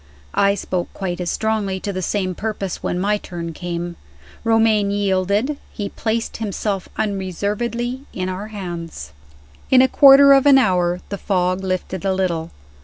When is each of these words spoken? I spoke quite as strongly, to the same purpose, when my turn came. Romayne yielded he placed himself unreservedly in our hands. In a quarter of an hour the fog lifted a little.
I 0.33 0.55
spoke 0.55 0.91
quite 0.95 1.21
as 1.21 1.29
strongly, 1.29 1.79
to 1.81 1.93
the 1.93 2.01
same 2.01 2.33
purpose, 2.33 2.81
when 2.81 2.97
my 2.97 3.17
turn 3.19 3.53
came. 3.53 3.97
Romayne 4.43 4.89
yielded 4.89 5.59
he 5.71 5.89
placed 5.89 6.37
himself 6.37 6.89
unreservedly 6.97 8.05
in 8.11 8.27
our 8.27 8.47
hands. 8.47 9.11
In 9.69 9.79
a 9.83 9.87
quarter 9.87 10.33
of 10.33 10.47
an 10.47 10.57
hour 10.57 11.01
the 11.09 11.19
fog 11.19 11.63
lifted 11.63 12.03
a 12.03 12.15
little. 12.15 12.49